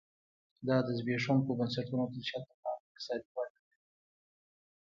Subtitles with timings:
[0.67, 3.71] دا د زبېښونکو بنسټونو تر چتر لاندې اقتصادي وده ده